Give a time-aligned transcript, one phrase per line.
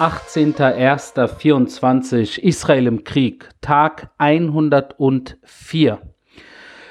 [0.00, 6.00] 18.01.24 Israel im Krieg, Tag 104.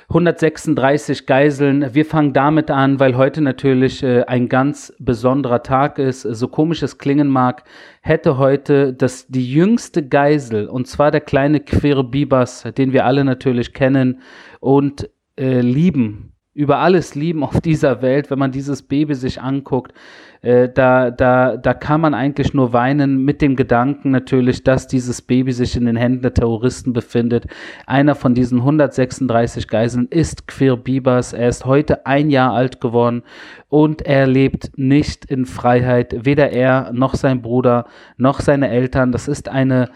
[0.09, 1.95] 136 Geiseln.
[1.95, 6.22] Wir fangen damit an, weil heute natürlich äh, ein ganz besonderer Tag ist.
[6.22, 7.64] So komisch es klingen mag,
[8.02, 13.26] hätte heute das die jüngste Geisel, und zwar der kleine Quir Bibas, den wir alle
[13.26, 14.21] natürlich kennen
[14.60, 19.94] und äh, lieben, über alles lieben auf dieser Welt, wenn man dieses Baby sich anguckt,
[20.41, 25.22] äh, da, da, da kann man eigentlich nur weinen mit dem Gedanken natürlich, dass dieses
[25.22, 27.48] Baby sich in den Händen der Terroristen befindet.
[27.85, 31.32] Einer von diesen 136 Geiseln ist Quir Bibas.
[31.32, 33.23] Er ist heute ein Jahr alt geworden
[33.70, 36.26] und er lebt nicht in Freiheit.
[36.26, 37.85] Weder er noch sein Bruder
[38.18, 39.13] noch seine Eltern.
[39.13, 39.91] Das ist eine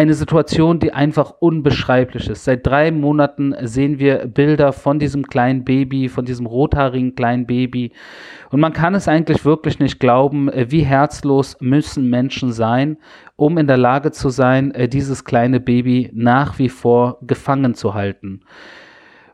[0.00, 2.44] eine Situation, die einfach unbeschreiblich ist.
[2.44, 7.92] Seit drei Monaten sehen wir Bilder von diesem kleinen Baby, von diesem rothaarigen kleinen Baby.
[8.48, 12.96] Und man kann es eigentlich wirklich nicht glauben, äh, wie herzlos müssen Menschen sein,
[13.36, 17.92] um in der Lage zu sein, äh, dieses kleine Baby nach wie vor gefangen zu
[17.92, 18.40] halten.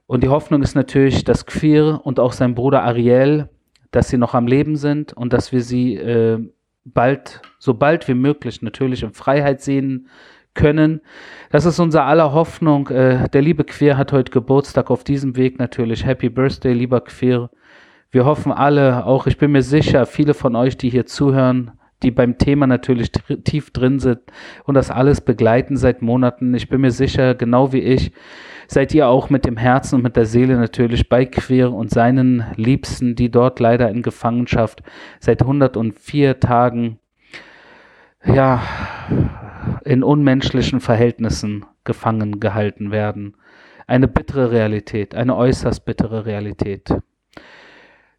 [0.08, 3.48] Und die Hoffnung ist natürlich, dass Quir und auch sein Bruder Ariel,
[3.92, 6.40] dass sie noch am Leben sind und dass wir sie äh,
[6.84, 10.08] bald, so bald wie möglich natürlich in Freiheit sehen
[10.56, 11.00] können.
[11.52, 12.88] Das ist unser aller Hoffnung.
[12.88, 14.90] Äh, der liebe Queer hat heute Geburtstag.
[14.90, 17.50] Auf diesem Weg natürlich Happy Birthday, lieber Queer.
[18.10, 22.10] Wir hoffen alle, auch ich bin mir sicher, viele von euch, die hier zuhören, die
[22.10, 23.10] beim Thema natürlich
[23.44, 24.20] tief drin sind
[24.64, 26.54] und das alles begleiten seit Monaten.
[26.54, 28.12] Ich bin mir sicher, genau wie ich,
[28.68, 32.44] seid ihr auch mit dem Herzen und mit der Seele natürlich bei Queer und seinen
[32.56, 34.82] Liebsten, die dort leider in Gefangenschaft
[35.20, 36.98] seit 104 Tagen,
[38.24, 38.62] ja,
[39.84, 43.34] in unmenschlichen Verhältnissen gefangen gehalten werden.
[43.86, 46.92] Eine bittere Realität, eine äußerst bittere Realität.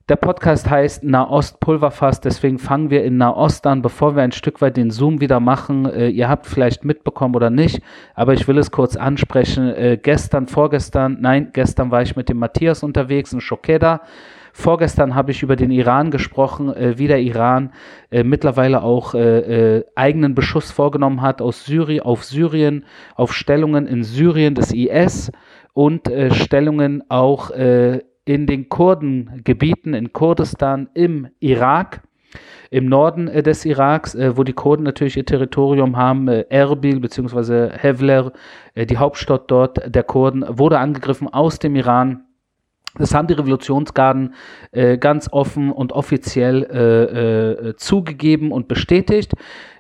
[0.09, 4.61] Der Podcast heißt Nahost Pulverfass, deswegen fangen wir in Nahost an, bevor wir ein Stück
[4.61, 5.86] weit den Zoom wieder machen.
[5.86, 7.82] Äh, ihr habt vielleicht mitbekommen oder nicht,
[8.16, 9.67] aber ich will es kurz ansprechen.
[9.67, 14.00] Äh, gestern, vorgestern, nein, gestern war ich mit dem Matthias unterwegs in Shokeda.
[14.60, 17.73] Vorgestern habe ich über den Iran gesprochen, äh, wie der Iran
[18.10, 22.84] äh, mittlerweile auch äh, äh eigenen Beschuss vorgenommen hat aus Syrien, auf Syrien,
[23.16, 25.32] auf Stellungen in Syrien des IS
[25.73, 32.02] und äh, Stellungen auch äh, in den Kurdengebieten in Kurdistan im Irak
[32.72, 37.70] im Norden des Iraks, wo die Kurden natürlich ihr Territorium haben, Erbil bzw.
[37.78, 38.34] Hevler,
[38.76, 42.27] die Hauptstadt dort der Kurden, wurde angegriffen aus dem Iran.
[42.97, 44.33] Das haben die Revolutionsgarden
[44.71, 49.33] äh, ganz offen und offiziell äh, äh, zugegeben und bestätigt.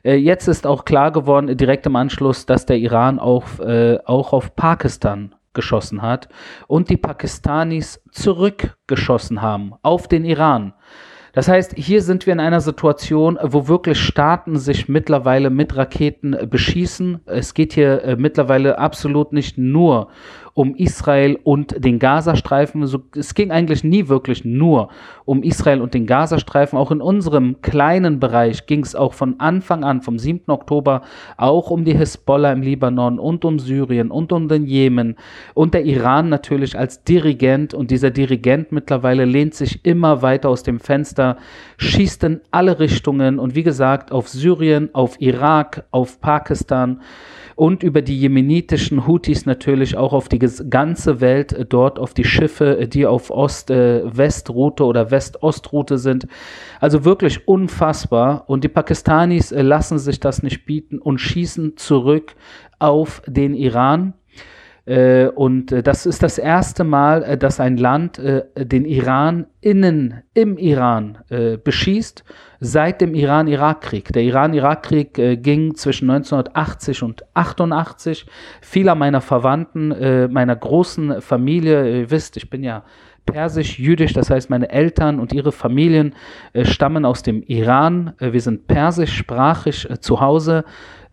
[0.03, 4.33] Äh, jetzt ist auch klar geworden, direkt im Anschluss, dass der Iran auch, äh, auch
[4.33, 6.29] auf Pakistan geschossen hat
[6.67, 10.73] und die Pakistanis zurückgeschossen haben auf den Iran.
[11.37, 16.35] Das heißt, hier sind wir in einer Situation, wo wirklich Staaten sich mittlerweile mit Raketen
[16.49, 17.21] beschießen.
[17.27, 20.07] Es geht hier äh, mittlerweile absolut nicht nur
[20.57, 22.87] um Israel und den Gazastreifen.
[22.87, 24.89] So, es ging eigentlich nie wirklich nur
[25.23, 26.79] um Israel und den Gazastreifen.
[26.79, 30.49] Auch in unserem kleinen Bereich ging es auch von Anfang an, vom 7.
[30.49, 31.03] Oktober,
[31.37, 35.15] auch um die Hisbollah im Libanon und um Syrien und um den Jemen
[35.53, 37.75] und der Iran natürlich als Dirigent.
[37.75, 41.37] Und dieser Dirigent mittlerweile lehnt sich immer weiter aus dem Fenster,
[41.77, 47.01] schießt in alle Richtungen und wie gesagt auf Syrien, auf Irak, auf Pakistan
[47.57, 52.23] und über die jemenitischen Houthis natürlich auch auf die ganze Welt äh, dort, auf die
[52.23, 56.27] Schiffe, äh, die auf Ost-West-Route äh, oder West-Ost-Route sind.
[56.79, 58.43] Also wirklich unfassbar.
[58.47, 62.35] Und die Pakistanis lassen sich das nicht bieten und schießen zurück
[62.77, 64.13] auf den Iran.
[64.87, 68.21] Äh, und äh, das ist das erste Mal, äh, dass ein Land
[68.55, 71.17] den Iran innen im Iran
[71.63, 72.23] beschießt
[72.59, 74.13] seit dem Iran-Irak-Krieg.
[74.13, 78.25] Der Iran-Irak-Krieg ging zwischen 1980 und 88.
[78.61, 79.89] Viele meiner Verwandten,
[80.31, 82.83] meiner großen Familie, ihr wisst, ich bin ja
[83.27, 86.15] persisch-jüdisch, das heißt meine Eltern und ihre Familien
[86.63, 88.13] stammen aus dem Iran.
[88.19, 90.63] wir sind persischsprachig zu Hause.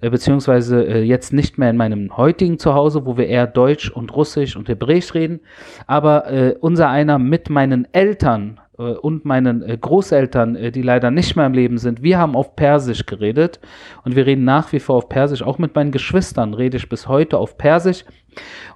[0.04, 4.14] Äh, beziehungsweise äh, jetzt nicht mehr in meinem heutigen Zuhause, wo wir eher Deutsch und
[4.14, 5.40] Russisch und Hebräisch reden,
[5.86, 11.10] aber äh, unser einer mit meinen Eltern äh, und meinen äh, Großeltern, äh, die leider
[11.10, 13.60] nicht mehr im Leben sind, wir haben auf Persisch geredet
[14.04, 15.42] und wir reden nach wie vor auf Persisch.
[15.42, 18.04] Auch mit meinen Geschwistern rede ich bis heute auf Persisch.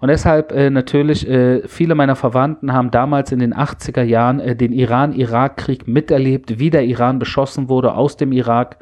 [0.00, 4.54] Und deshalb äh, natürlich, äh, viele meiner Verwandten haben damals in den 80er Jahren äh,
[4.54, 8.78] den Iran-Irak-Krieg miterlebt, wie der Iran beschossen wurde aus dem Irak.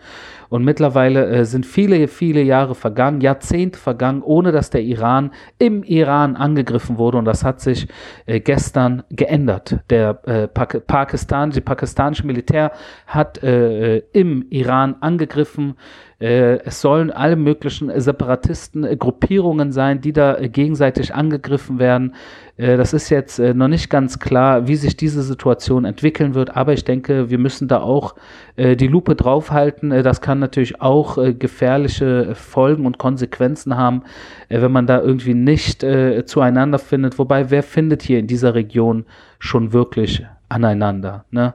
[0.48, 5.82] Und mittlerweile äh, sind viele, viele Jahre vergangen, Jahrzehnte vergangen, ohne dass der Iran im
[5.82, 7.18] Iran angegriffen wurde.
[7.18, 7.88] Und das hat sich
[8.26, 9.78] äh, gestern geändert.
[9.90, 12.72] Der äh, Pak Pakistan, die pakistanische Militär
[13.06, 15.74] hat äh, im Iran angegriffen.
[16.18, 22.14] Äh, es sollen alle möglichen Separatisten-Gruppierungen sein, die da gegenseitig angegriffen werden.
[22.56, 26.56] Äh, das ist jetzt äh, noch nicht ganz klar, wie sich diese Situation entwickeln wird,
[26.56, 28.14] aber ich denke, wir müssen da auch
[28.58, 29.90] die Lupe draufhalten.
[30.02, 34.02] Das kann natürlich auch gefährliche Folgen und Konsequenzen haben,
[34.48, 35.84] wenn man da irgendwie nicht
[36.24, 37.18] zueinander findet.
[37.18, 39.04] Wobei, wer findet hier in dieser Region
[39.38, 41.24] schon wirklich aneinander?
[41.30, 41.54] Ne?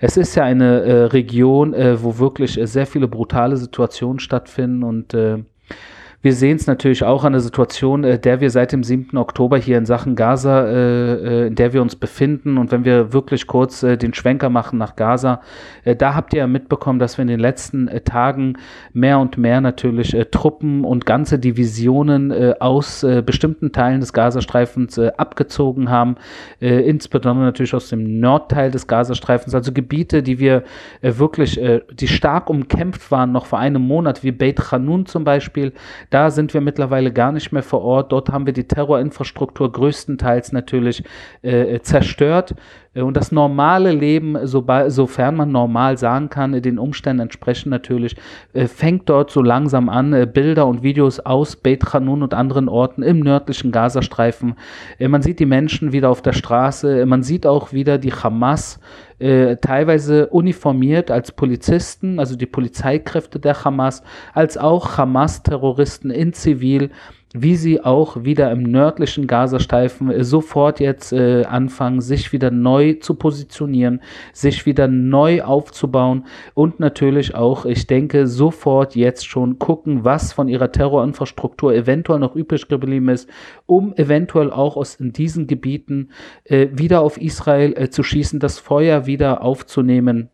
[0.00, 4.84] es ist ja eine äh, Region, äh, wo wirklich äh, sehr viele brutale Situationen stattfinden
[4.84, 5.38] und äh,
[6.20, 9.16] wir sehen es natürlich auch an der Situation, äh, der wir seit dem 7.
[9.16, 12.58] Oktober hier in Sachen Gaza, äh, äh, in der wir uns befinden.
[12.58, 15.40] Und wenn wir wirklich kurz äh, den Schwenker machen nach Gaza,
[15.84, 18.54] äh, da habt ihr ja mitbekommen, dass wir in den letzten äh, Tagen
[18.92, 26.16] mehr und mehr natürlich Truppen und ganze Divisionen aus bestimmten Teilen des Gazastreifens abgezogen haben,
[26.60, 30.64] insbesondere natürlich aus dem Nordteil des Gazastreifens, also Gebiete, die wir
[31.02, 31.60] wirklich,
[31.92, 35.72] die stark umkämpft waren, noch vor einem Monat, wie Beit Hanun zum Beispiel.
[36.10, 38.12] Da sind wir mittlerweile gar nicht mehr vor Ort.
[38.12, 41.04] Dort haben wir die Terrorinfrastruktur größtenteils natürlich
[41.42, 42.54] äh, zerstört.
[42.94, 48.16] Äh, und das normale Leben, sofern man normal sagen kann, den Umständen entsprechend natürlich,
[48.52, 50.12] äh, fängt dort so langsam an.
[50.12, 54.54] Äh, Bilder und Videos aus Beit Hanun und anderen Orten im nördlichen Gazastreifen.
[54.98, 57.06] Man sieht die Menschen wieder auf der Straße.
[57.06, 58.80] Man sieht auch wieder die Hamas
[59.18, 64.02] äh, teilweise uniformiert als Polizisten, also die Polizeikräfte der Hamas,
[64.32, 66.90] als auch Hamas-Terroristen in Zivil
[67.34, 72.94] wie sie auch wieder im nördlichen Gazastreifen äh, sofort jetzt äh, anfangen, sich wieder neu
[72.94, 74.00] zu positionieren,
[74.32, 80.48] sich wieder neu aufzubauen und natürlich auch, ich denke, sofort jetzt schon gucken, was von
[80.48, 83.28] ihrer Terrorinfrastruktur eventuell noch übrig geblieben ist,
[83.66, 86.10] um eventuell auch aus in diesen Gebieten
[86.44, 90.30] äh, wieder auf Israel äh, zu schießen, das Feuer wieder aufzunehmen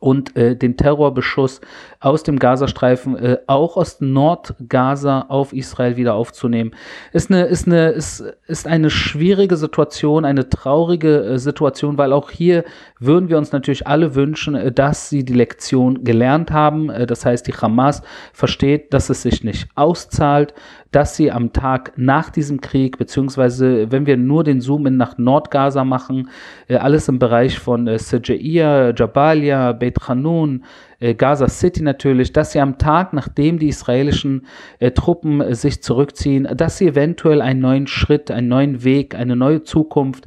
[0.00, 1.60] und äh, den Terrorbeschuss
[2.00, 6.72] aus dem Gazastreifen, äh, auch aus Nordgaza auf Israel wieder aufzunehmen.
[7.12, 12.30] Ist eine, ist eine, ist, ist eine schwierige Situation, eine traurige äh, Situation, weil auch
[12.30, 12.64] hier
[12.98, 16.90] würden wir uns natürlich alle wünschen, äh, dass sie die Lektion gelernt haben.
[16.90, 18.02] Äh, das heißt, die Hamas
[18.32, 20.54] versteht, dass es sich nicht auszahlt,
[20.94, 25.18] dass sie am Tag nach diesem Krieg, beziehungsweise wenn wir nur den Zoom in nach
[25.18, 26.28] Nordgaza machen,
[26.68, 30.64] äh, alles im Bereich von äh, Sejaia, Jabalia, Beit Hanun,
[31.00, 34.46] äh, Gaza City natürlich, dass sie am Tag, nachdem die israelischen
[34.78, 39.64] äh, Truppen sich zurückziehen, dass sie eventuell einen neuen Schritt, einen neuen Weg, eine neue
[39.64, 40.26] Zukunft,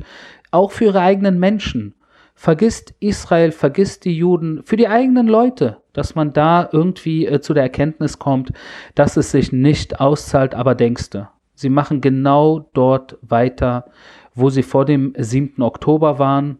[0.51, 1.93] auch für ihre eigenen Menschen,
[2.35, 7.55] vergisst Israel, vergisst die Juden, für die eigenen Leute, dass man da irgendwie äh, zu
[7.55, 8.51] der Erkenntnis kommt,
[8.93, 11.29] dass es sich nicht auszahlt, aber denkste.
[11.55, 13.85] Sie machen genau dort weiter,
[14.35, 15.63] wo sie vor dem 7.
[15.63, 16.59] Oktober waren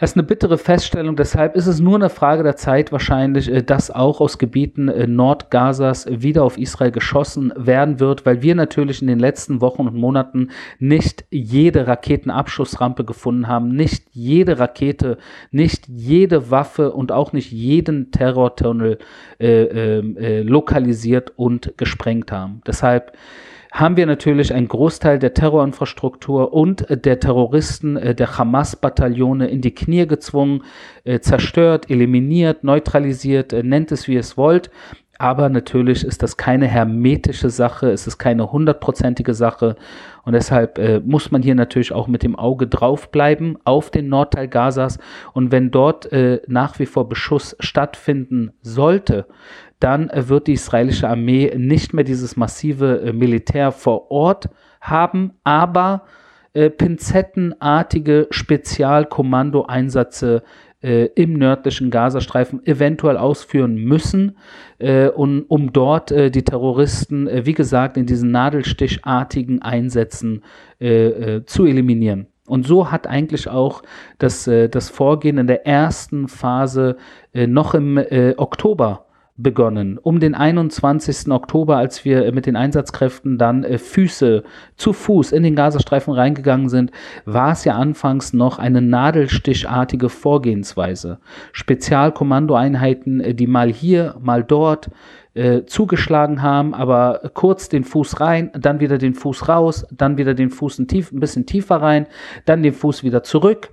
[0.00, 3.62] das ist eine bittere Feststellung, deshalb ist es nur eine Frage der Zeit wahrscheinlich, äh,
[3.62, 9.02] dass auch aus Gebieten äh, Nordgazas wieder auf Israel geschossen werden wird, weil wir natürlich
[9.02, 10.48] in den letzten Wochen und Monaten
[10.78, 15.18] nicht jede Raketenabschussrampe gefunden haben, nicht jede Rakete,
[15.50, 18.98] nicht jede Waffe und auch nicht jeden Terrortunnel
[19.38, 19.64] äh,
[19.98, 22.62] ähm, äh, lokalisiert und gesprengt haben.
[22.66, 23.12] Deshalb
[23.72, 29.74] haben wir natürlich einen Großteil der Terrorinfrastruktur und der Terroristen äh, der Hamas-Bataillone in die
[29.74, 30.64] Knie gezwungen,
[31.04, 34.70] äh, zerstört, eliminiert, neutralisiert, äh, nennt es wie es wollt.
[35.20, 39.76] Aber natürlich ist das keine hermetische Sache, es ist keine hundertprozentige Sache.
[40.24, 44.48] Und deshalb äh, muss man hier natürlich auch mit dem Auge draufbleiben auf den Nordteil
[44.48, 44.98] Gazas.
[45.34, 49.26] Und wenn dort äh, nach wie vor Beschuss stattfinden sollte,
[49.78, 54.48] dann äh, wird die israelische Armee nicht mehr dieses massive äh, Militär vor Ort
[54.80, 56.04] haben, aber
[56.54, 60.42] äh, pinzettenartige Spezialkommando-Einsätze
[60.82, 64.36] äh, im nördlichen Gazastreifen eventuell ausführen müssen,
[64.78, 70.42] äh, und, um dort äh, die Terroristen, äh, wie gesagt, in diesen nadelstichartigen Einsätzen
[70.80, 72.26] äh, äh, zu eliminieren.
[72.46, 73.82] Und so hat eigentlich auch
[74.18, 76.96] das, das Vorgehen in der ersten Phase
[77.32, 77.96] noch im
[78.38, 79.06] Oktober
[79.42, 79.98] begonnen.
[79.98, 81.30] Um den 21.
[81.30, 84.42] Oktober, als wir mit den Einsatzkräften dann äh, Füße
[84.76, 86.90] zu Fuß in den Gazastreifen reingegangen sind,
[87.24, 91.18] war es ja anfangs noch eine nadelstichartige Vorgehensweise.
[91.52, 94.90] Spezialkommandoeinheiten, äh, die mal hier, mal dort
[95.34, 100.34] äh, zugeschlagen haben, aber kurz den Fuß rein, dann wieder den Fuß raus, dann wieder
[100.34, 102.06] den Fuß ein, tief, ein bisschen tiefer rein,
[102.46, 103.70] dann den Fuß wieder zurück,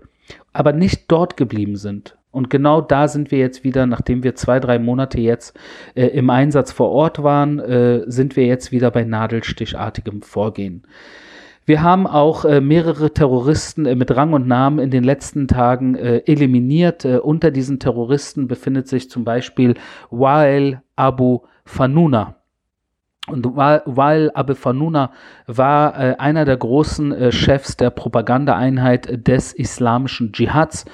[0.53, 2.15] aber nicht dort geblieben sind.
[2.37, 5.57] Und genau da sind wir jetzt wieder, nachdem wir zwei, drei Monate jetzt
[5.95, 10.83] äh, im Einsatz vor Ort waren, äh, sind wir jetzt wieder bei nadelstichartigem Vorgehen.
[11.65, 15.95] Wir haben auch äh, mehrere Terroristen äh, mit Rang und Namen in den letzten Tagen
[15.95, 17.05] äh, eliminiert.
[17.05, 19.73] Äh, unter diesen Terroristen befindet sich zum Beispiel
[20.11, 22.35] Wael Abu Fanuna.
[23.25, 25.11] Und Wael Abu Fanuna
[25.47, 30.85] war äh, einer der großen äh, Chefs der Propagandaeinheit des islamischen Dschihads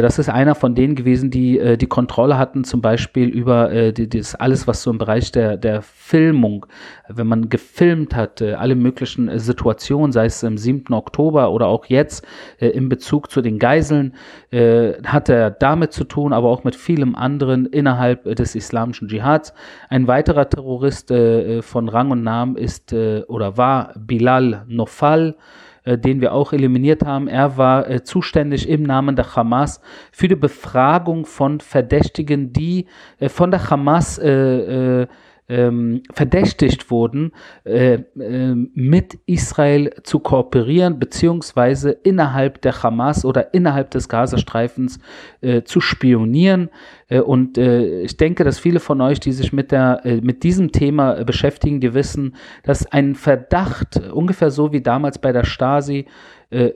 [0.00, 3.92] das ist einer von denen gewesen, die äh, die Kontrolle hatten, zum Beispiel über äh,
[3.92, 6.66] die, das alles, was so im Bereich der, der Filmung,
[7.08, 10.94] wenn man gefilmt hat, äh, alle möglichen äh, Situationen, sei es im 7.
[10.94, 12.26] Oktober oder auch jetzt
[12.58, 14.14] äh, in Bezug zu den Geiseln,
[14.50, 19.08] äh, hat er damit zu tun, aber auch mit vielem anderen innerhalb äh, des islamischen
[19.08, 19.52] Dschihads.
[19.88, 25.36] Ein weiterer Terrorist äh, von Rang und Namen ist äh, oder war Bilal Nofal
[25.84, 27.28] äh, den wir auch eliminiert haben.
[27.28, 29.80] Er war äh, zuständig im Namen der Hamas
[30.12, 32.86] für die Befragung von Verdächtigen, die
[33.18, 35.06] äh, von der Hamas äh, äh,
[35.48, 37.32] ähm, verdächtigt wurden,
[37.64, 44.98] äh, äh, mit Israel zu kooperieren, beziehungsweise innerhalb der Hamas oder innerhalb des Gazastreifens
[45.42, 46.70] äh, zu spionieren.
[47.08, 50.42] Äh, und äh, ich denke, dass viele von euch, die sich mit, der, äh, mit
[50.42, 56.06] diesem Thema beschäftigen, die wissen, dass ein Verdacht, ungefähr so wie damals bei der Stasi,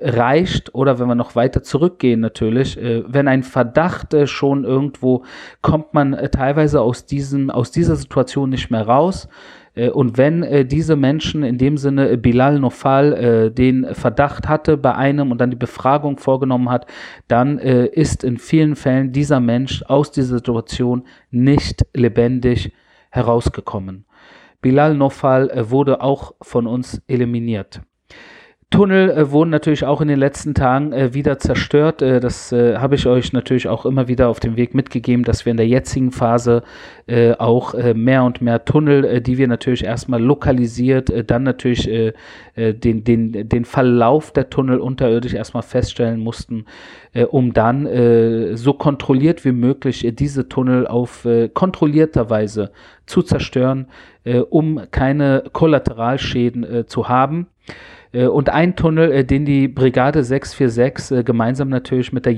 [0.01, 5.25] reicht oder wenn wir noch weiter zurückgehen natürlich, wenn ein Verdacht schon irgendwo
[5.63, 9.29] kommt man teilweise aus diesem aus dieser Situation nicht mehr raus
[9.79, 14.77] äh, und wenn äh, diese Menschen, in dem Sinne Bilal Nofal, äh, den Verdacht hatte
[14.77, 16.87] bei einem und dann die Befragung vorgenommen hat,
[17.29, 22.73] dann ist in vielen Fällen dieser Mensch aus dieser Situation nicht lebendig
[23.11, 24.07] herausgekommen.
[24.61, 27.83] Bilal Nofal wurde auch von uns eliminiert.
[28.71, 32.03] Tunnel äh, wurden natürlich auch in den letzten Tagen äh, wieder zerstört.
[32.03, 35.47] Äh, das äh, habe ich euch natürlich auch immer wieder auf dem Weg mitgegeben, dass
[35.47, 36.63] wir in der jetzigen Phase
[37.07, 41.89] äh, auch äh, mehr und mehr Tunnel, die wir natürlich erstmal lokalisiert, dann natürlich
[42.57, 46.67] den, den, den Verlauf der Tunnel unterirdisch erstmal feststellen mussten,
[47.31, 52.71] um dann so kontrolliert wie möglich diese Tunnel auf kontrollierter Weise
[53.07, 53.87] zu zerstören,
[54.51, 57.47] um keine Kollateralschäden zu haben.
[58.13, 62.35] Äh, und ein Tunnel, äh, den die Brigade 646 äh, gemeinsam natürlich mit der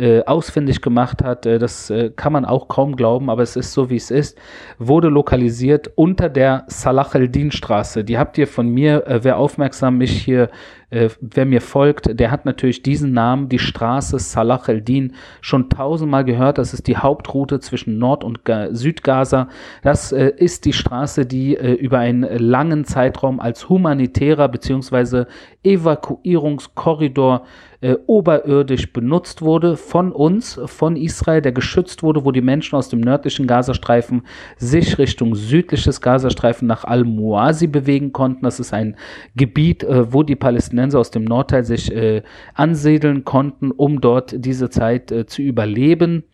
[0.00, 3.96] Yalom-Einheit ausfindig gemacht hat, das kann man auch kaum glauben, aber es ist so, wie
[3.96, 4.38] es ist,
[4.78, 8.04] wurde lokalisiert unter der Salah el-Din-Straße.
[8.04, 10.50] Die habt ihr von mir, wer aufmerksam mich hier
[10.90, 16.24] äh, wer mir folgt, der hat natürlich diesen Namen, die Straße Salah el-Din, schon tausendmal
[16.24, 16.58] gehört.
[16.58, 18.40] Das ist die Hauptroute zwischen Nord- und
[18.72, 19.48] Südgaza.
[19.82, 25.24] Das äh, ist die Straße, die äh, über einen langen Zeitraum als humanitärer bzw.
[25.62, 27.69] Evakuierungskorridor äh,
[28.06, 33.00] oberirdisch benutzt wurde von uns, von Israel, der geschützt wurde, wo die Menschen aus dem
[33.00, 34.22] nördlichen Gazastreifen
[34.58, 38.44] sich Richtung südliches Gazastreifen nach Al-Muasi bewegen konnten.
[38.44, 38.96] Das ist ein
[39.34, 42.22] Gebiet, äh, wo die Palästinenser aus dem Nordteil sich äh,
[42.54, 46.24] ansiedeln konnten, um dort diese Zeit äh, zu überleben.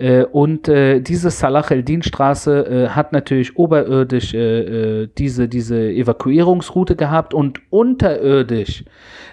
[0.00, 6.96] Äh, und äh, diese Salah el-Din-Straße äh, hat natürlich oberirdisch äh, äh, diese, diese Evakuierungsroute
[6.96, 7.34] gehabt.
[7.34, 8.84] Und unterirdisch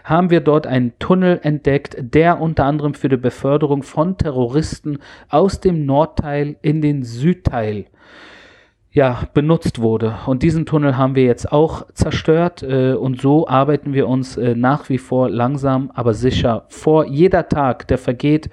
[0.04, 5.62] haben wir dort einen Tunnel entdeckt, der unter anderem für die Beförderung von Terroristen aus
[5.62, 7.86] dem Nordteil in den Südteil
[8.98, 10.16] ja, benutzt wurde.
[10.26, 14.56] Und diesen Tunnel haben wir jetzt auch zerstört äh, und so arbeiten wir uns äh,
[14.56, 17.06] nach wie vor langsam, aber sicher vor.
[17.06, 18.50] Jeder Tag, der vergeht,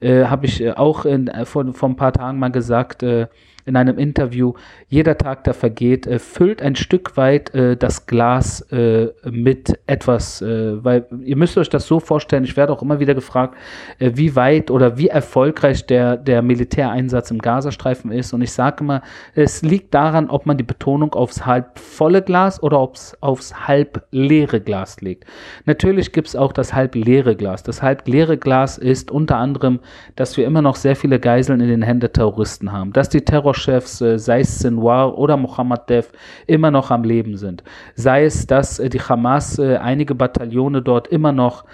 [0.00, 3.28] äh, habe ich äh, auch in, äh, vor, vor ein paar Tagen mal gesagt, äh,
[3.66, 4.54] in einem Interview,
[4.88, 10.42] jeder Tag, der vergeht, äh, füllt ein Stück weit äh, das Glas äh, mit etwas,
[10.42, 13.56] äh, weil ihr müsst euch das so vorstellen, ich werde auch immer wieder gefragt,
[13.98, 18.32] äh, wie weit oder wie erfolgreich der, der Militäreinsatz im Gazastreifen ist.
[18.32, 19.02] Und ich sage immer,
[19.34, 24.04] es liegt daran, ob man die Betonung aufs halb volle Glas oder ob's aufs halb
[24.10, 25.24] leere Glas legt.
[25.64, 27.62] Natürlich gibt es auch das halb leere Glas.
[27.62, 29.80] Das halb leere Glas ist unter anderem,
[30.16, 33.22] dass wir immer noch sehr viele Geiseln in den Händen der Terroristen haben, dass die
[33.22, 36.12] Terror Terrorchefs, äh, sei es Sinwar oder Mohammed Def,
[36.46, 37.62] immer noch am Leben sind.
[37.94, 41.64] Sei es, dass äh, die Hamas äh, einige Bataillone dort immer noch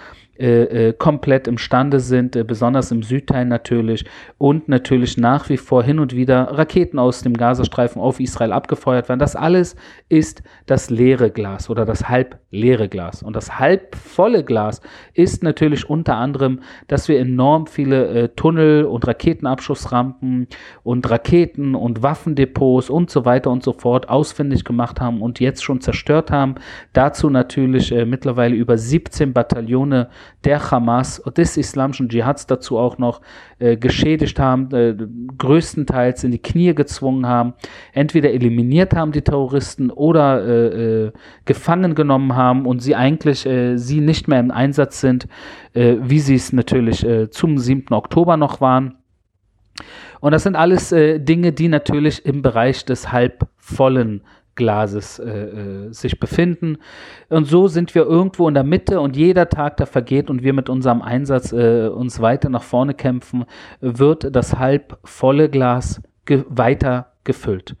[0.41, 4.05] äh, äh, komplett imstande sind, äh, besonders im Südteil natürlich,
[4.39, 9.07] und natürlich nach wie vor hin und wieder Raketen aus dem Gazastreifen auf Israel abgefeuert
[9.07, 9.19] werden.
[9.19, 9.75] Das alles
[10.09, 13.21] ist das leere Glas oder das halb leere Glas.
[13.21, 14.81] Und das halb volle Glas
[15.13, 20.47] ist natürlich unter anderem, dass wir enorm viele äh, Tunnel und Raketenabschussrampen
[20.81, 25.63] und Raketen und Waffendepots und so weiter und so fort ausfindig gemacht haben und jetzt
[25.63, 26.55] schon zerstört haben.
[26.93, 30.09] Dazu natürlich äh, mittlerweile über 17 Bataillone
[30.43, 33.21] der Hamas und des islamischen Dschihads dazu auch noch
[33.59, 34.95] äh, geschädigt haben, äh,
[35.37, 37.53] größtenteils in die Knie gezwungen haben,
[37.93, 41.11] entweder eliminiert haben die Terroristen oder äh, äh
[41.45, 45.27] gefangen genommen haben und sie eigentlich äh, sie nicht mehr im Einsatz sind,
[45.73, 47.93] äh, wie sie es natürlich zum 7.
[47.93, 48.95] Oktober noch waren.
[50.19, 54.21] Und das sind alles Dinge, die natürlich im Bereich des halbvollen
[54.55, 56.77] Glases äh, äh, sich befinden.
[57.29, 60.53] Und so sind wir irgendwo in der Mitte und jeder Tag, der vergeht und wir
[60.53, 63.45] mit unserem Einsatz äh, uns weiter nach vorne kämpfen,
[63.79, 67.75] wird das halb volle Glas ge weiter gefüllt.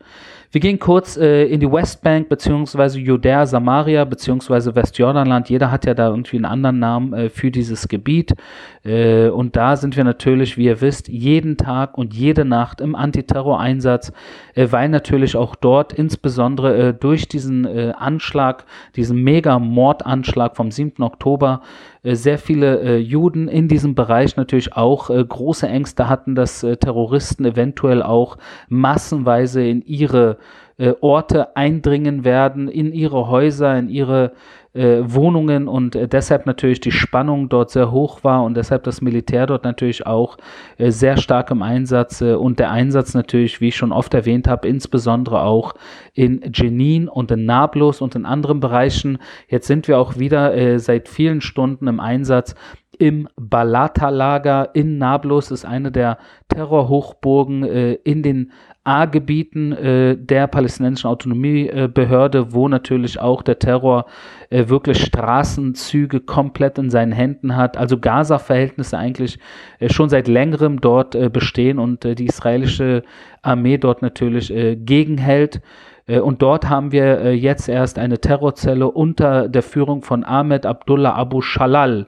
[0.53, 5.49] Wir gehen kurz äh, in die Westbank beziehungsweise Judäa, Samaria beziehungsweise Westjordanland.
[5.49, 8.33] Jeder hat ja da irgendwie einen anderen Namen äh, für dieses Gebiet.
[8.83, 12.95] Äh, und da sind wir natürlich, wie ihr wisst, jeden Tag und jede Nacht im
[12.95, 14.11] Antiterror-Einsatz,
[14.53, 18.65] äh, weil natürlich auch dort insbesondere äh, durch diesen äh, Anschlag,
[18.97, 21.01] diesen Mega-Mordanschlag vom 7.
[21.01, 21.61] Oktober,
[22.03, 28.39] sehr viele Juden in diesem Bereich natürlich auch große Ängste hatten, dass Terroristen eventuell auch
[28.69, 30.39] massenweise in ihre
[30.77, 34.33] äh, Orte eindringen werden, in ihre Häuser, in ihre
[34.73, 39.01] äh, Wohnungen und äh, deshalb natürlich die Spannung dort sehr hoch war und deshalb das
[39.01, 40.37] Militär dort natürlich auch
[40.77, 44.47] äh, sehr stark im Einsatz äh, und der Einsatz natürlich, wie ich schon oft erwähnt
[44.47, 45.73] habe, insbesondere auch
[46.13, 49.17] in Jenin und in Nablus und in anderen Bereichen.
[49.49, 52.55] Jetzt sind wir auch wieder äh, seit vielen Stunden im Einsatz
[53.01, 56.19] im Balata-Lager in Nablus ist eine der
[56.49, 58.51] Terrorhochburgen äh, in den
[58.83, 64.07] A-Gebieten äh, der palästinensischen Autonomiebehörde, wo natürlich auch der Terror
[64.49, 67.77] äh, wirklich Straßenzüge komplett in seinen Händen hat.
[67.77, 69.37] Also Gaza-Verhältnisse eigentlich
[69.79, 73.03] äh, schon seit längerem dort äh, bestehen und äh, die israelische
[73.43, 75.61] Armee dort natürlich äh, gegenhält.
[76.07, 81.41] Und dort haben wir jetzt erst eine Terrorzelle unter der Führung von Ahmed Abdullah Abu
[81.41, 82.07] Shalal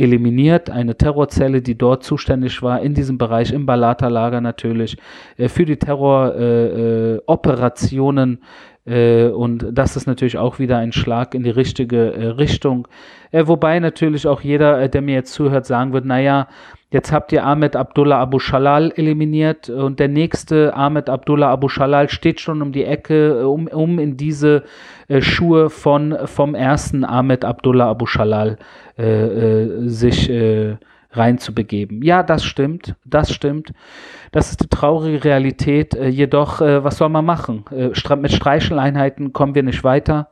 [0.00, 4.96] eliminiert, eine Terrorzelle, die dort zuständig war, in diesem Bereich, im Balata-Lager natürlich,
[5.36, 8.38] äh, für die Terroroperationen.
[8.86, 12.88] Äh, äh, und das ist natürlich auch wieder ein Schlag in die richtige Richtung.
[13.30, 16.48] wobei natürlich auch jeder, der mir jetzt zuhört, sagen wird, naja,
[16.92, 22.08] Jetzt habt ihr Ahmed Abdullah Abu Shalal eliminiert und der nächste Ahmed Abdullah Abu Shalal
[22.08, 24.64] steht schon um die Ecke, um, um in diese
[25.06, 28.58] äh, Schuhe von, vom ersten Ahmed Abdullah Abu Shalal
[28.98, 30.78] äh, äh, sich äh,
[31.12, 32.02] reinzubegeben.
[32.02, 33.72] Ja, das stimmt, das stimmt.
[34.32, 35.94] Das ist die traurige Realität.
[35.94, 37.64] Äh, jedoch, äh, was soll man machen?
[37.70, 40.28] mit Streicheleinheiten kommen wir nicht weiter.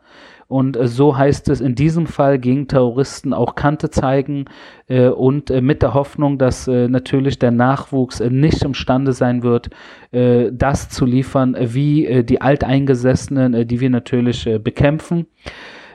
[0.48, 4.46] Und äh, so heißt es in diesem Fall gegen Terroristen auch Kante zeigen
[4.88, 9.70] äh, und äh, mit der Hoffnung, dass natürlich der Nachwuchs nicht imstande sein wird,
[10.10, 15.26] das zu liefern, wie die Alteingesessenen, die wir natürlich bekämpfen.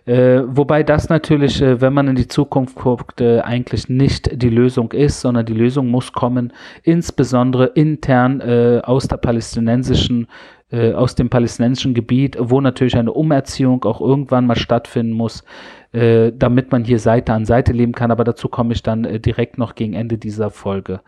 [0.05, 4.49] Äh, wobei das natürlich, äh, wenn man in die Zukunft guckt, äh, eigentlich nicht die
[4.49, 6.51] Lösung ist, sondern die Lösung muss kommen,
[6.83, 8.41] insbesondere intern
[8.83, 10.27] aus der palästinensischen
[10.73, 15.43] äh, aus dem palästinensischen Gebiet, wo natürlich eine Umerziehung auch irgendwann mal stattfinden muss,
[15.91, 18.09] äh, damit man hier Seite an Seite leben kann.
[18.09, 21.01] Aber dazu komme ich dann äh, direkt noch gegen Ende dieser Folge.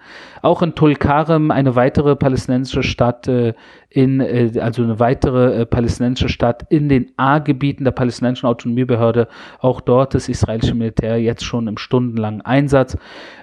[0.44, 3.56] Auch in Tulkarem, eine weitere palästinensische Stadt äh,
[3.90, 9.28] in, äh, also eine weitere palästinensische Stadt in den A-Gebieten der palästinensischen Autonomiebehörde.
[9.60, 12.96] Auch dort ist israelische Militär jetzt schon im stundenlangen Einsatz.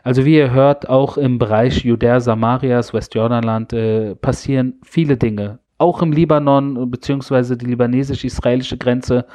[0.04, 3.74] Also wie ihr hört, auch im Bereich Judäa, Samarias, Westjordanland
[4.20, 9.26] passieren viele Dinge auch im Libanon beziehungsweise die libanesisch-israelische Grenze.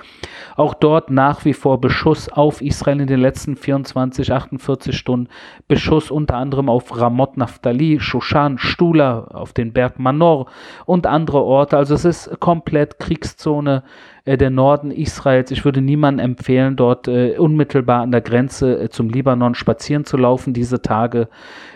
[0.55, 5.27] Auch dort nach wie vor Beschuss auf Israel in den letzten 24, 48 Stunden.
[5.67, 10.47] Beschuss unter anderem auf Ramot Naftali, Shoshan, Stula, auf den Berg Manor
[10.85, 11.77] und andere Orte.
[11.77, 13.83] Also es ist komplett Kriegszone
[14.27, 15.51] äh, der Norden Israels.
[15.51, 20.17] Ich würde niemandem empfehlen, dort äh, unmittelbar an der Grenze äh, zum Libanon spazieren zu
[20.17, 21.29] laufen diese Tage.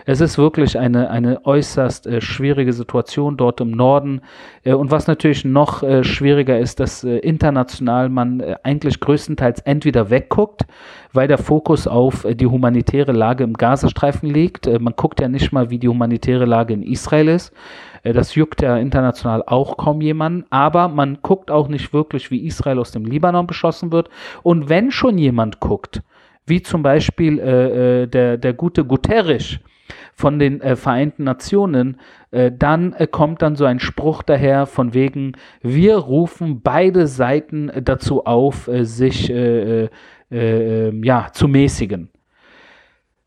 [0.04, 4.20] Es ist wirklich eine, eine äußerst äh, schwierige Situation dort im Norden.
[4.64, 10.62] Äh, und was natürlich noch schwieriger ist, dass international man eigentlich größtenteils entweder wegguckt,
[11.12, 14.66] weil der Fokus auf die humanitäre Lage im Gazastreifen liegt.
[14.80, 17.52] man guckt ja nicht mal, wie die humanitäre Lage in Israel ist.
[18.02, 22.46] Äh, das juckt ja international auch kaum jemanden, aber man guckt auch nicht wirklich, wie
[22.46, 24.08] Israel aus dem Libanon beschossen wird.
[24.42, 26.02] Und wenn schon jemand guckt,
[26.46, 29.58] wie zum Beispiel äh, äh der, der gute Guterres
[30.14, 31.98] von den äh, Vereinten Nationen,
[32.30, 37.70] äh, dann äh, kommt dann so ein Spruch daher von wegen, wir rufen beide Seiten
[37.82, 42.11] dazu auf, sich ja, zu mäßigen.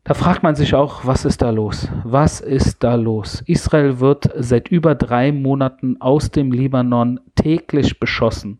[0.06, 1.88] Da fragt man sich auch, was ist da los?
[2.04, 3.42] Was ist da los?
[3.46, 8.58] Israel wird seit über drei Monaten aus dem Libanon täglich beschossen.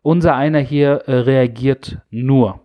[0.00, 2.60] Unser einer hier äh, reagiert nur.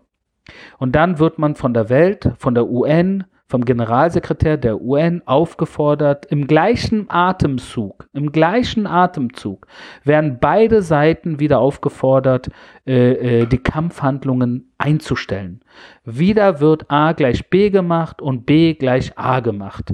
[0.78, 6.25] Und dann wird man von der Welt, von der UN, vom Generalsekretär der UN aufgefordert,
[6.27, 9.67] im gleichen Atemzug, im gleichen Atemzug
[10.03, 12.49] werden beide Seiten wieder aufgefordert,
[12.88, 15.62] äh, äh, die Kampfhandlungen einzustellen.
[16.03, 19.93] Wieder wird A gleich B gemacht und B gleich A gemacht.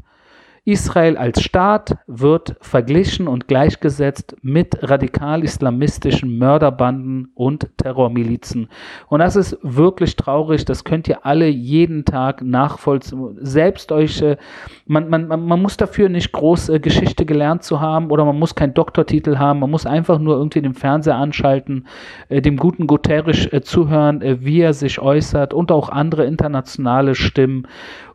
[0.64, 8.70] Israel als Staat wird verglichen und gleichgesetzt mit radikal-islamistischen Mörderbanden und Terrormilizen.
[9.08, 10.64] Und das ist wirklich traurig.
[10.66, 13.40] Das könnt ihr alle jeden Tag nachvollziehen.
[13.42, 14.38] Selbst euch, äh,
[14.86, 18.54] man, man, man muss dafür nicht groß äh, Geschichte gelernt zu haben oder man muss
[18.54, 19.62] keinen Doktortitel haben.
[19.62, 21.88] Man muss einfach nur irgendwie den Fernseher anschalten,
[22.30, 27.66] äh, dem guten Guterres zuhören, wie er sich äußert und auch andere internationale Stimmen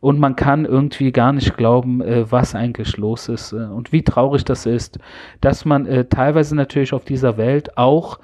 [0.07, 4.03] und man kann irgendwie gar nicht glauben, äh, was eigentlich los ist äh, und wie
[4.03, 4.99] traurig das ist,
[5.41, 8.19] dass man äh, teilweise natürlich auf dieser Welt auch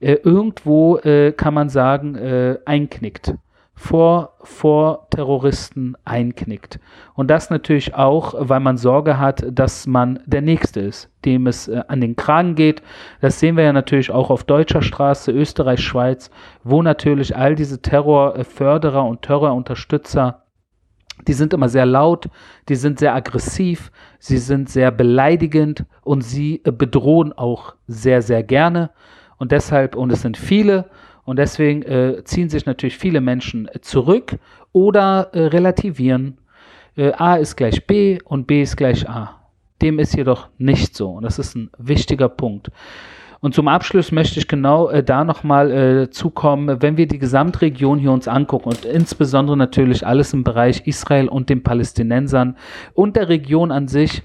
[0.00, 3.34] äh, irgendwo, äh, kann man sagen, äh, einknickt.
[3.76, 6.78] Vor, vor Terroristen einknickt.
[7.14, 11.68] Und das natürlich auch, weil man Sorge hat, dass man der Nächste ist, dem es
[11.68, 12.82] an den Kragen geht.
[13.20, 16.30] Das sehen wir ja natürlich auch auf deutscher Straße, Österreich, Schweiz,
[16.62, 20.43] wo natürlich all diese Terrorförderer und Terrorunterstützer
[21.26, 22.28] die sind immer sehr laut,
[22.68, 28.42] die sind sehr aggressiv, sie sind sehr beleidigend und sie äh, bedrohen auch sehr, sehr
[28.42, 28.90] gerne.
[29.36, 30.90] Und deshalb, und es sind viele,
[31.24, 34.36] und deswegen äh, ziehen sich natürlich viele Menschen zurück
[34.72, 36.38] oder äh, relativieren.
[36.96, 39.40] Äh, A ist gleich B und B ist gleich A.
[39.80, 41.10] Dem ist jedoch nicht so.
[41.10, 42.70] Und das ist ein wichtiger Punkt.
[43.44, 47.98] Und zum Abschluss möchte ich genau äh, da nochmal äh, zukommen, wenn wir die Gesamtregion
[47.98, 52.56] hier uns angucken und insbesondere natürlich alles im Bereich Israel und den Palästinensern
[52.94, 54.22] und der Region an sich,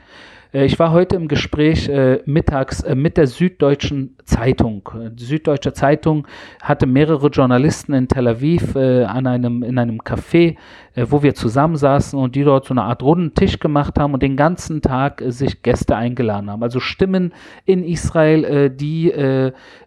[0.53, 4.89] äh, ich war heute im Gespräch äh, mittags äh, mit der Süddeutschen Zeitung.
[5.12, 6.25] Die Süddeutsche Zeitung
[6.62, 10.55] hatte mehrere Journalisten in Tel Aviv äh, an einem, in einem Café,
[10.95, 14.23] äh, wo wir zusammensaßen und die dort so eine Art runden Tisch gemacht haben und
[14.23, 16.63] den ganzen Tag äh, sich Gäste eingeladen haben.
[16.63, 17.34] Also Stimmen
[17.65, 19.10] in Israel, die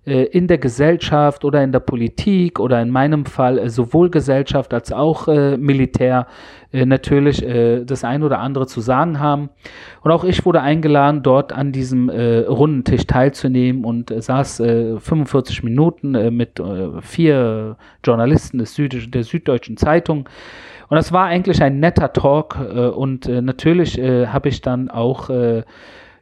[0.05, 5.27] in der Gesellschaft oder in der Politik oder in meinem Fall sowohl Gesellschaft als auch
[5.27, 6.27] Militär
[6.73, 7.45] natürlich
[7.87, 9.51] das ein oder andere zu sagen haben.
[10.03, 14.99] Und auch ich wurde eingeladen, dort an diesem runden Tisch teilzunehmen und äh, saß äh,
[14.99, 20.29] 45 Minuten äh, mit äh, vier Journalisten des Süd der Süddeutschen Zeitung.
[20.93, 22.59] Und das war eigentlich ein netter Talk.
[22.61, 25.31] Äh, und äh, natürlich habe ich dann auch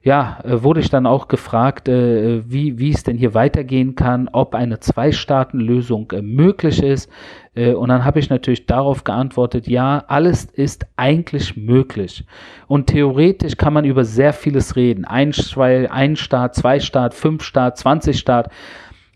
[0.02, 4.54] ja, wurde ich dann auch gefragt, äh, wie, wie es denn hier weitergehen kann, ob
[4.54, 7.10] eine Zwei-Staaten-Lösung äh, möglich ist.
[7.54, 12.24] Äh, und dann habe ich natürlich darauf geantwortet, ja, alles ist eigentlich möglich.
[12.66, 15.04] Und theoretisch kann man über sehr vieles reden.
[15.04, 18.50] Ein, zwei, ein Staat, zwei Staat, fünf Staat, 20 Staat.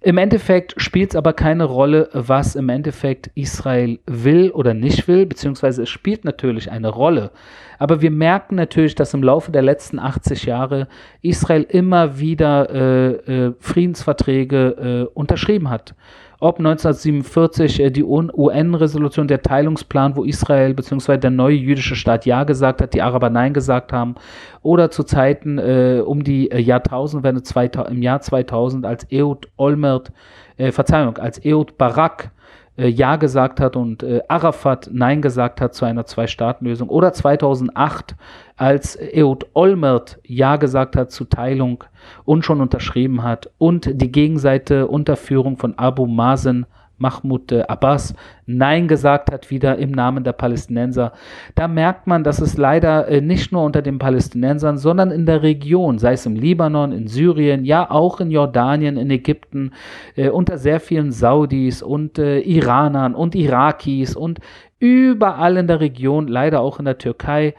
[0.04, 5.24] Im Endeffekt spielt es aber keine Rolle, was im Endeffekt Israel will oder nicht will,
[5.24, 7.30] beziehungsweise es spielt natürlich eine Rolle.
[7.78, 10.88] Aber wir merken natürlich, dass im Laufe der letzten 80 Jahre
[11.22, 15.94] Israel immer wieder äh, äh, Friedensverträge äh, unterschrieben hat
[16.44, 21.16] ob 1947 äh, die UN-Resolution, der Teilungsplan, wo Israel bzw.
[21.16, 24.14] der neue jüdische Staat Ja gesagt hat, die Araber Nein gesagt haben,
[24.62, 30.12] oder zu Zeiten äh, um die äh, Jahrtausendwende 2000, im Jahr 2000, als Ehud Olmert,
[30.58, 32.30] äh, Verzeihung, als Ehud Barak
[32.76, 36.90] äh, Ja gesagt hat und äh, Arafat Nein gesagt hat zu einer Zwei-Staaten-Lösung.
[36.90, 38.16] Oder 2008,
[38.56, 41.84] als Ehud Olmert Ja gesagt hat zu Teilung
[42.24, 48.14] und schon unterschrieben hat und die Gegenseite unter Führung von Abu Mazen Mahmoud Abbas
[48.46, 51.12] Nein gesagt hat, wieder im Namen der Palästinenser.
[51.54, 55.42] Da merkt man, dass es leider äh, nicht nur unter den Palästinensern, sondern in der
[55.42, 59.72] Region, sei es im Libanon, in Syrien, ja auch in Jordanien, in Ägypten,
[60.14, 64.40] äh, unter sehr vielen Saudis und äh, Iranern und Irakis und
[64.78, 67.54] überall in der Region, leider auch in der Türkei,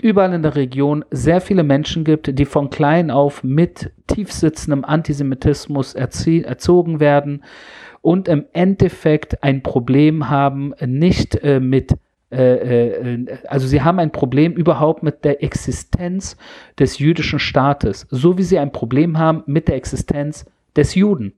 [0.00, 5.94] überall in der Region sehr viele Menschen gibt, die von klein auf mit tiefsitzendem Antisemitismus
[5.94, 7.42] erzogen werden
[8.00, 11.94] und im Endeffekt ein Problem haben, nicht äh, mit
[12.30, 16.36] äh, äh, also sie haben ein Problem überhaupt mit der Existenz
[16.78, 20.44] des jüdischen Staates, so wie sie ein Problem haben mit der Existenz
[20.76, 21.32] des Juden.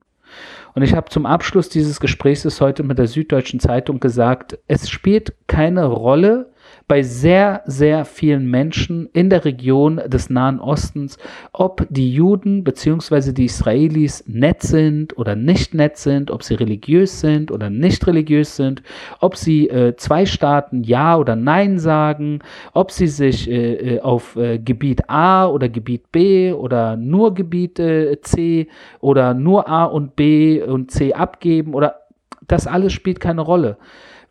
[0.75, 5.35] Und ich habe zum Abschluss dieses Gesprächs heute mit der Süddeutschen Zeitung gesagt, es spielt
[5.47, 6.50] keine Rolle,
[6.91, 11.19] bei sehr, sehr vielen Menschen in der Region des Nahen Ostens,
[11.53, 13.31] ob die Juden bzw.
[13.33, 18.57] die Israelis nett sind oder nicht nett sind, ob sie religiös sind oder nicht religiös
[18.57, 18.83] sind,
[19.21, 22.41] ob sie äh, zwei Staaten Ja oder Nein sagen,
[22.73, 27.81] ob sie sich äh, äh auf äh, Gebiet A oder Gebiet B oder nur Gebiet
[28.23, 28.67] C
[28.99, 32.01] oder nur A und B und C abgeben oder
[32.49, 33.77] das alles spielt keine Rolle,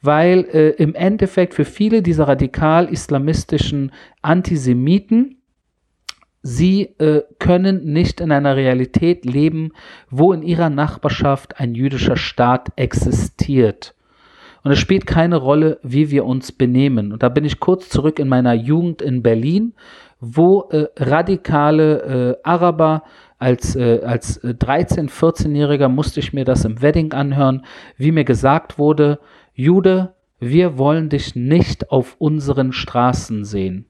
[0.02, 5.40] weil äh, im Endeffekt für viele dieser radikal-islamistischen Antisemiten
[6.42, 9.74] Sie äh, können nicht in einer Realität leben,
[10.10, 13.94] wo in ihrer Nachbarschaft ein jüdischer Staat existiert.
[14.64, 17.12] Und es spielt keine Rolle, wie wir uns benehmen.
[17.12, 19.74] Und da bin ich kurz zurück in meiner Jugend in Berlin,
[20.22, 23.04] wo äh, radikale äh, Araber
[23.38, 27.66] als, äh, als 13-, 14-Jähriger musste ich mir das im Wedding anhören,
[27.98, 29.20] wie mir gesagt wurde,
[29.60, 33.88] Jude, wir wollen dich nicht auf unseren Straßen sehen.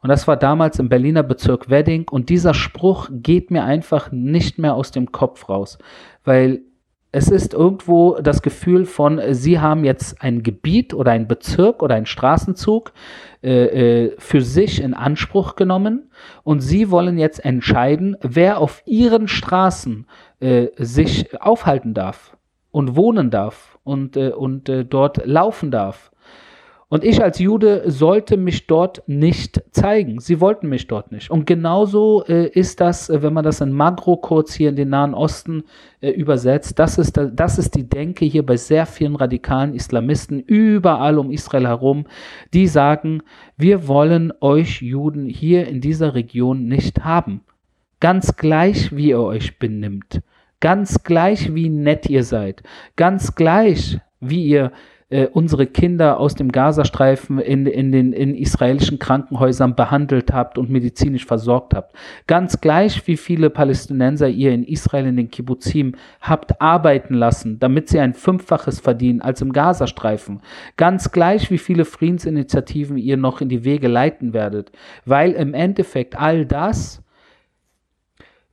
[0.00, 2.08] Und das war damals im Berliner Bezirk Wedding.
[2.10, 5.76] Und dieser Spruch geht mir einfach nicht mehr aus dem Kopf raus,
[6.24, 6.62] weil
[7.14, 11.94] es ist irgendwo das Gefühl von, Sie haben jetzt ein Gebiet oder ein Bezirk oder
[11.96, 12.94] einen Straßenzug
[13.42, 16.10] äh, äh, für sich in Anspruch genommen
[16.44, 20.06] und Sie wollen jetzt entscheiden, wer auf Ihren Straßen
[20.40, 22.38] äh, sich aufhalten darf
[22.70, 26.12] und wohnen darf und, äh, und äh, dort laufen darf.
[26.92, 30.20] Und ich als Jude sollte mich dort nicht zeigen.
[30.20, 31.30] Sie wollten mich dort nicht.
[31.30, 34.90] Und genauso äh, ist das, äh, wenn man das in Magro kurz hier in den
[34.90, 35.62] Nahen Osten
[36.02, 41.18] äh, übersetzt, das ist, das ist die Denke hier bei sehr vielen radikalen Islamisten überall
[41.18, 42.04] um Israel herum,
[42.52, 43.22] die sagen,
[43.56, 47.40] wir wollen euch Juden hier in dieser Region nicht haben.
[48.00, 50.20] Ganz gleich, wie ihr euch benimmt.
[50.62, 52.62] Ganz gleich, wie nett ihr seid.
[52.94, 54.70] Ganz gleich, wie ihr
[55.08, 60.70] äh, unsere Kinder aus dem Gazastreifen in, in den in israelischen Krankenhäusern behandelt habt und
[60.70, 61.96] medizinisch versorgt habt.
[62.28, 67.88] Ganz gleich, wie viele Palästinenser ihr in Israel in den Kibbuzim habt arbeiten lassen, damit
[67.88, 70.42] sie ein Fünffaches verdienen als im Gazastreifen.
[70.76, 74.70] Ganz gleich, wie viele Friedensinitiativen ihr noch in die Wege leiten werdet.
[75.04, 77.02] Weil im Endeffekt all das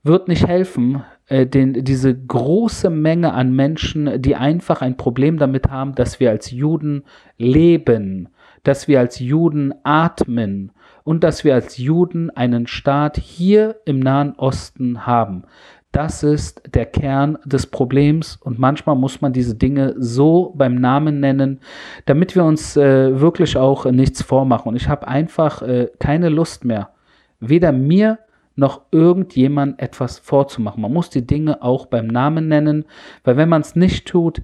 [0.02, 5.70] wird nicht helfen, äh, den, diese große Menge an Menschen, die einfach ein Problem damit
[5.70, 7.04] haben, dass wir als Juden
[7.38, 8.28] leben,
[8.64, 10.72] dass wir als Juden atmen
[11.04, 15.44] und dass wir als Juden einen Staat hier im Nahen Osten haben.
[15.92, 21.20] Das ist der Kern des Problems und manchmal muss man diese Dinge so beim Namen
[21.20, 21.60] nennen,
[22.06, 24.70] damit wir uns äh, wirklich auch äh, nichts vormachen.
[24.70, 26.90] Und ich habe einfach äh, keine Lust mehr,
[27.38, 28.18] weder mir
[28.56, 30.82] noch irgendjemand etwas vorzumachen.
[30.82, 32.84] Man muss die Dinge auch beim Namen nennen,
[33.24, 34.42] weil wenn man es nicht tut,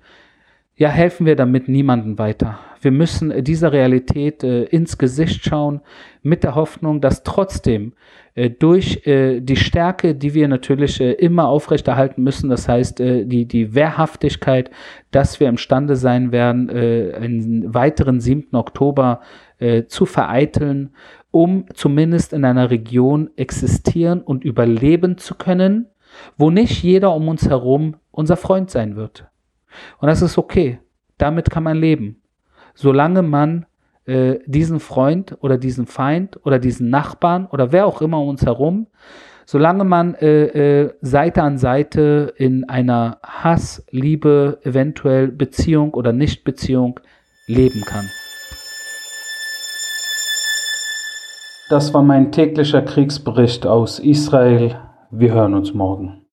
[0.77, 2.59] ja, helfen wir damit niemanden weiter.
[2.81, 5.81] Wir müssen dieser Realität äh, ins Gesicht schauen,
[6.23, 7.93] mit der Hoffnung, dass trotzdem
[8.35, 13.25] äh, durch äh, die Stärke, die wir natürlich äh, immer aufrechterhalten müssen, das heißt äh,
[13.25, 14.71] die, die Wehrhaftigkeit,
[15.11, 18.55] dass wir imstande sein werden, äh, einen weiteren 7.
[18.55, 19.21] Oktober
[19.89, 20.91] zu vereiteln
[21.37, 25.87] um zumindest in einer Region existieren und überleben zu können,
[26.39, 29.27] wo nicht jeder um uns herum unser Freund sein wird.
[29.99, 30.79] Und das ist okay.
[31.19, 32.23] Damit kann man leben.
[32.77, 33.65] Solange man
[34.05, 38.87] äh, diesen Freund oder diesen Feind oder diesen Nachbarn oder wer auch immer uns herum,
[39.47, 47.01] solange man äh, äh, Seite an Seite in einer Hass, Liebe, eventuell Beziehung oder Nichtbeziehung
[47.47, 48.05] leben kann.
[51.71, 54.79] Das war mein täglicher Kriegsbericht aus Israel.
[55.11, 56.23] Wir hören uns morgen.